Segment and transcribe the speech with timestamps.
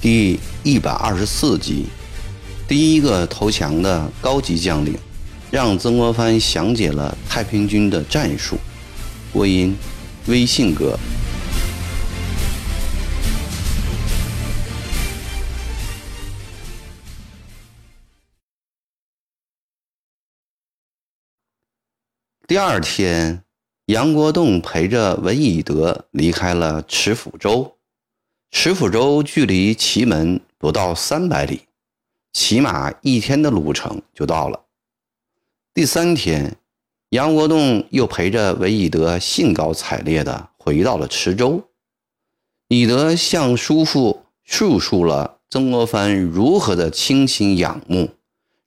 [0.00, 1.86] 第一百二十四集，
[2.66, 4.96] 第一个投降的高级将领，
[5.50, 8.56] 让曾国藩详解了太平军的战术。
[9.32, 9.76] 播音：
[10.26, 10.98] 微信哥。
[22.48, 23.44] 第二天，
[23.84, 27.76] 杨国栋陪着文以德离开了池府州。
[28.50, 31.64] 池府州距离祁门不到三百里，
[32.32, 34.64] 起码一天的路程就到了。
[35.74, 36.56] 第三天，
[37.10, 41.62] 杨国栋又陪着韦以德兴高采烈地回到了池州。
[42.68, 48.08] 以德向叔父述述了曾国藩如何的倾心仰慕，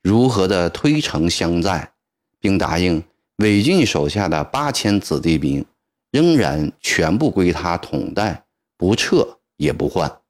[0.03, 1.93] 如何的推诚相待，
[2.39, 3.03] 并答应
[3.41, 5.65] 韦俊手下的八千子弟兵
[6.11, 8.45] 仍然全部归他统带，
[8.77, 9.37] 不撤。
[9.57, 10.21] 也不换，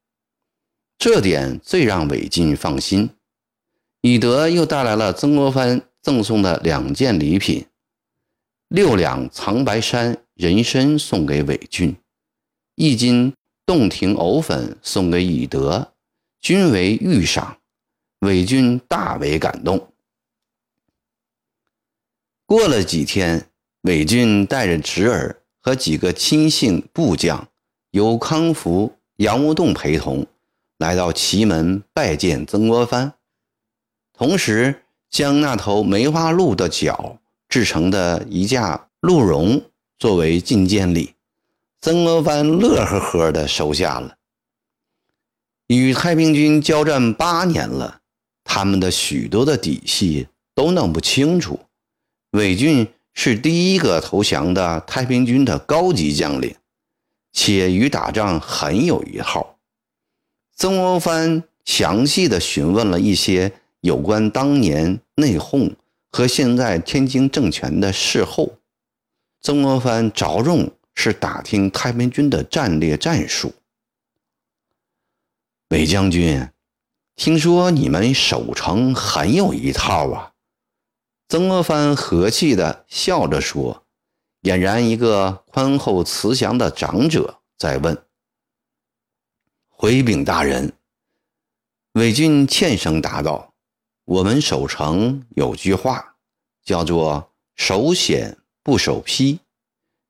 [0.98, 3.12] 这点最让韦进放心。
[4.02, 7.66] 以德又带来了曾国藩赠送的两件礼品：
[8.68, 11.96] 六两藏白山人参送给韦俊，
[12.76, 13.34] 一斤
[13.66, 15.94] 洞庭藕粉送给以德，
[16.42, 17.58] 均为御赏。
[18.20, 19.91] 韦俊大为感动。
[22.52, 23.48] 过了几天，
[23.84, 27.48] 韦俊带着侄儿和几个亲信部将，
[27.92, 28.98] 由康福。
[29.16, 30.28] 杨无栋陪同
[30.78, 33.14] 来到祁门拜见曾国藩，
[34.12, 39.64] 同时将那头梅花鹿的角制成的一架鹿茸
[39.98, 41.14] 作为进见礼，
[41.80, 44.18] 曾国藩乐呵呵地收下了。
[45.68, 48.02] 与太平军交战八年了，
[48.44, 51.58] 他们的许多的底细都弄不清楚。
[52.32, 56.56] 韦俊是第一个投降的太平军的高级将领。
[57.34, 59.58] 且与打仗很有一套。
[60.54, 65.74] 曾国藩详细的询问了一些有关当年内讧
[66.12, 68.58] 和现在天津政权的事后。
[69.42, 73.54] 曾国藩着重是打听太平军的战略战术。
[75.70, 76.50] 韦将军，
[77.16, 80.31] 听说你们守城很有一套啊！
[81.32, 83.86] 曾国藩和气的笑着说。
[84.42, 88.04] 俨然一个宽厚慈祥的长者在问
[89.70, 90.74] ：“回禀大人。”
[91.94, 93.54] 韦俊欠声答道
[94.04, 96.16] ：“我们守城有句话，
[96.66, 99.40] 叫做‘守险不守批’，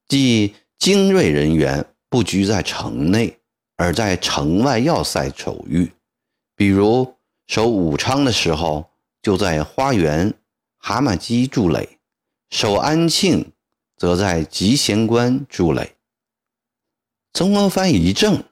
[0.08, 3.38] 即精锐人员不居在城内，
[3.76, 5.92] 而在城外要塞守御。
[6.56, 7.16] 比如
[7.46, 8.90] 守武昌的时候，
[9.22, 10.34] 就在花园
[10.82, 11.98] 蛤蟆基筑垒；
[12.50, 13.52] 守安庆。”
[14.02, 15.96] 则在集贤关筑垒。
[17.34, 18.46] 曾国藩一怔，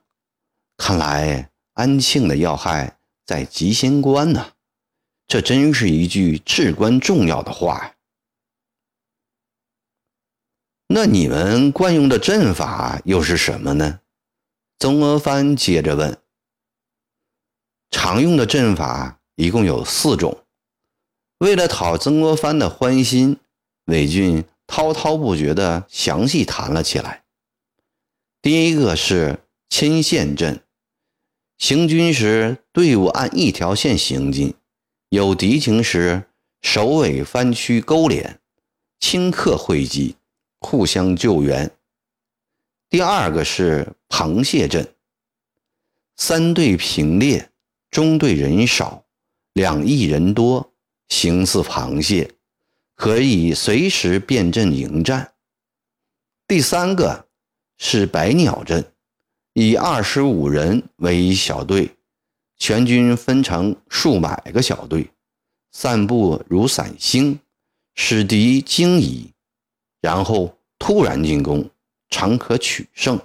[0.76, 4.52] 看来安庆的要害在集贤关呢，
[5.26, 7.96] 这真是一句至关重要的话呀。
[10.86, 13.98] 那你们惯用的阵法又是什么呢？
[14.78, 16.16] 曾国藩接着问。
[17.90, 20.46] 常用的阵法一共有四种。
[21.40, 23.36] 为了讨曾国藩的欢心，
[23.84, 24.44] 韦俊。
[24.72, 27.24] 滔滔不绝地详细谈了起来。
[28.40, 30.62] 第一个是牵线阵，
[31.58, 34.54] 行军时队伍按一条线行进，
[35.08, 36.22] 有敌情时
[36.62, 38.38] 首尾翻曲勾连，
[39.00, 40.14] 顷刻汇集，
[40.60, 41.68] 互相救援。
[42.88, 44.94] 第二个是螃蟹阵，
[46.14, 47.50] 三队平列，
[47.90, 49.04] 中队人少，
[49.52, 50.69] 两翼人多，
[51.10, 52.32] 形似螃蟹。
[52.96, 55.32] 可以随时变阵迎战。
[56.46, 57.28] 第三个
[57.78, 58.92] 是百鸟阵，
[59.54, 61.96] 以二十五人为一小队，
[62.58, 65.10] 全军分成数百个小队，
[65.72, 67.40] 散布如散星，
[67.94, 69.32] 使敌惊疑，
[70.02, 71.70] 然后突然进攻，
[72.10, 73.18] 常可取胜。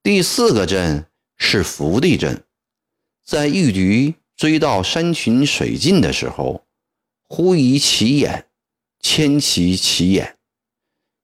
[0.00, 1.04] 第四个阵
[1.36, 2.44] 是伏地阵，
[3.24, 4.14] 在遇敌
[4.44, 6.66] 追到山群水尽的时候。
[7.26, 8.46] 忽移其眼，
[9.00, 10.36] 牵其其眼，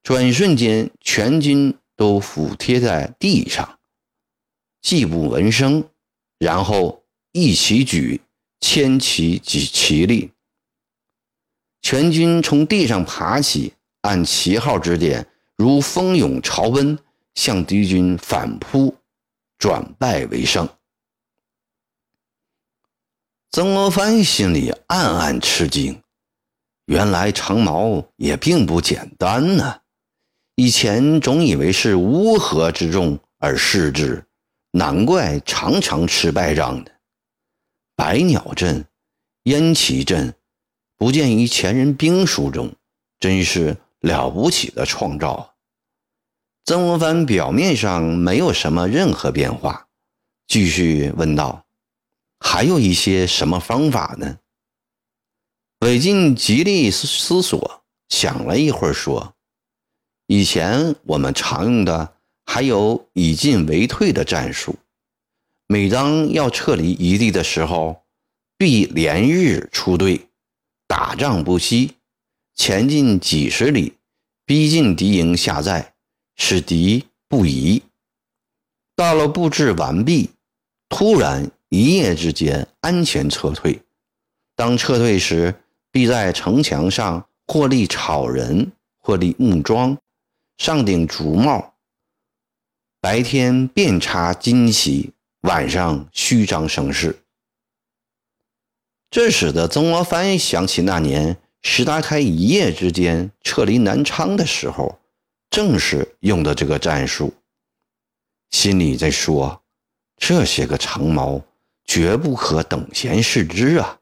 [0.02, 3.78] 转瞬间，全军都俯贴在地上，
[4.80, 5.86] 既不闻声，
[6.38, 8.22] 然后一起举，
[8.58, 10.30] 牵其举其力，
[11.82, 15.26] 全军从地上爬起，按旗号指点，
[15.56, 16.98] 如蜂涌潮奔，
[17.34, 18.96] 向敌军反扑，
[19.58, 20.66] 转败为胜。
[23.52, 26.00] 曾国藩心里暗暗吃惊，
[26.84, 29.80] 原来长毛也并不简单呢。
[30.54, 34.24] 以前总以为是乌合之众而视之，
[34.70, 36.92] 难怪常常吃败仗的。
[37.96, 38.86] 百鸟阵、
[39.42, 40.32] 燕齐阵，
[40.96, 42.72] 不见于前人兵书中，
[43.18, 45.56] 真是了不起的创造。
[46.64, 49.88] 曾国藩表面上没有什么任何变化，
[50.46, 51.64] 继续问道
[52.40, 54.38] ：“还有一些什么方法呢？”
[55.80, 59.34] 韦晋极力思索，想了一会儿，说
[60.26, 64.76] ：“以前我们常用的还有以进为退的战术。
[65.66, 68.02] 每当要撤离一地的时候，
[68.58, 70.28] 必连日出队，
[70.86, 71.94] 打仗不息，
[72.54, 73.94] 前进几十里，
[74.44, 75.94] 逼近敌营下寨，
[76.36, 77.82] 使敌不疑。
[78.96, 80.30] 到了布置完毕，
[80.88, 83.80] 突然一夜之间安全撤退。
[84.54, 85.54] 当撤退时，
[85.90, 89.96] 必在城墙上或立草人，或立木桩，
[90.58, 91.74] 上顶竹帽。
[93.00, 95.12] 白天遍插旌旗，
[95.42, 97.16] 晚上虚张声势。
[99.10, 104.98] 这使得曾国藩想起那年石达开一夜之间撤离南昌的时候，
[105.48, 107.32] 正是用的这个战术。
[108.50, 109.62] 心里在说：
[110.16, 111.40] 这些个长毛，
[111.90, 113.98] 绝不可等闲视之啊！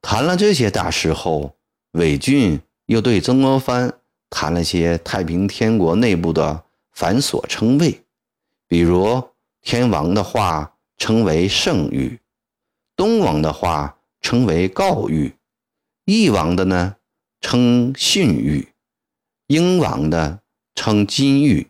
[0.00, 1.56] 谈了这些大事后，
[1.90, 3.92] 韦俊又对曾国藩
[4.30, 8.00] 谈了些太平天国内部的繁琐称谓，
[8.68, 9.30] 比如
[9.60, 12.20] 天王的话称为圣谕，
[12.94, 15.32] 东王的话称为告谕，
[16.04, 16.94] 翼王的呢
[17.40, 18.68] 称信谕，
[19.48, 20.42] 英王的
[20.76, 21.66] 称金谕，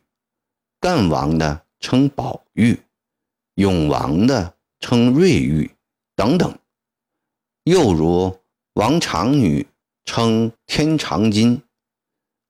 [0.78, 2.76] 干王的称宝谕，
[3.54, 5.70] 永王的称瑞玉，
[6.14, 6.58] 等等。
[7.64, 8.40] 又如
[8.74, 9.66] 王长女
[10.04, 11.62] 称天长金，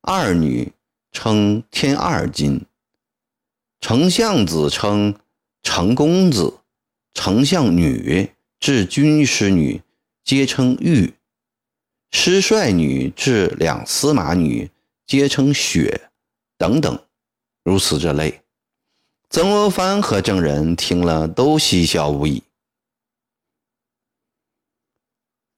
[0.00, 0.72] 二女
[1.10, 2.64] 称天二金，
[3.80, 5.14] 丞相子称
[5.62, 6.60] 成公子，
[7.12, 9.82] 丞相女至军师女
[10.24, 11.14] 皆称玉，
[12.10, 14.70] 师帅女至两司马女
[15.06, 16.10] 皆称雪，
[16.56, 17.04] 等等，
[17.64, 18.41] 如此这类。
[19.32, 22.42] 曾国藩和证人听了都嬉笑无已。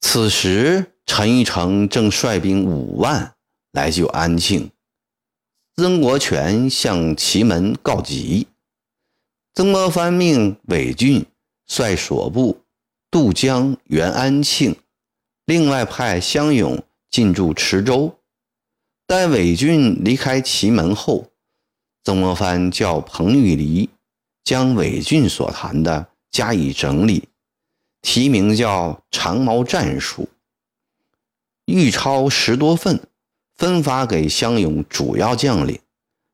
[0.00, 3.35] 此时，陈玉成正率兵五万
[3.73, 4.71] 来救安庆。
[5.75, 8.47] 曾国荃向祁门告急，
[9.55, 11.27] 曾国藩命韦俊
[11.67, 12.61] 率所部
[13.11, 14.77] 渡江援安庆，
[15.47, 16.81] 另外派湘勇
[17.11, 18.20] 进驻池州。
[19.09, 21.32] 待韦俊离开祁门后，
[22.05, 23.89] 曾国藩叫彭玉离
[24.45, 27.29] 将韦俊所谈的加以整理。
[28.03, 30.29] 题名叫“长矛战术”，
[31.65, 33.01] 预抄十多份，
[33.56, 35.81] 分发给湘勇主要将领，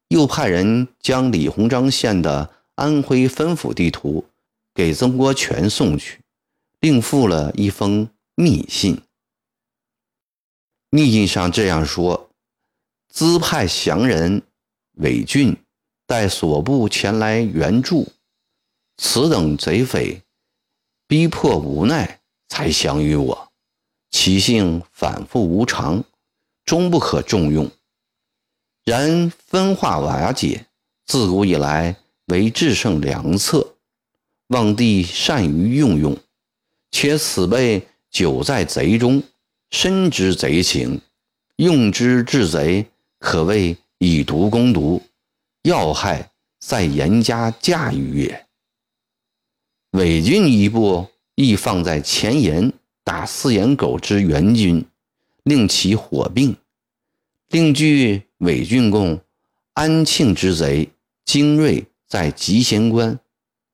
[0.08, 4.25] 又派人将李鸿章县的安徽分府地图
[4.75, 6.19] 给曾国荃送去，
[6.81, 9.00] 另附了一封密信。
[10.90, 12.31] 密信上这样说
[13.08, 14.43] ：“资派降人
[15.00, 15.56] 韦俊
[16.06, 18.06] 带所部前来援助，
[18.97, 20.23] 此等贼匪。”
[21.08, 23.52] 逼迫无奈才降于我，
[24.12, 26.05] 其性反复无常，
[26.65, 27.69] 终不可重用。
[28.84, 30.67] 然分化瓦解，
[31.06, 31.96] 自古以来
[32.27, 33.74] 为制胜良策，
[34.48, 36.17] 望帝善于用用。
[36.93, 39.20] 且此辈久在贼中，
[39.70, 41.01] 深知贼情，
[41.56, 42.86] 用之治贼，
[43.19, 45.02] 可谓以毒攻毒，
[45.64, 48.46] 要害在严加驾驭也。
[49.90, 52.72] 伪军一部亦放在前沿
[53.04, 54.82] 打四眼狗之援军，
[55.42, 56.56] 令其火并。
[57.50, 59.20] 另据伪军公
[59.74, 60.88] 安庆之贼
[61.26, 63.20] 精锐在集贤关，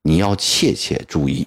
[0.02, 1.47] 你要切切注意。